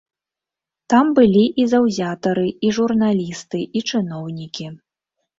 Там 0.91 1.09
былі 1.17 1.41
і 1.63 1.65
заўзятары, 1.73 2.45
і 2.69 2.71
журналісты, 2.77 3.61
і 3.81 3.83
чыноўнікі. 3.91 4.65